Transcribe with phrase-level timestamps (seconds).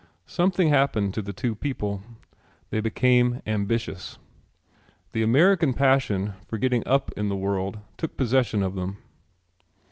[0.25, 2.01] Something happened to the two people.
[2.71, 4.17] They became ambitious.
[5.11, 8.97] The American passion for getting up in the world took possession of them.